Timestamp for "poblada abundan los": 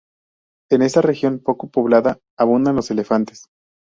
1.69-2.89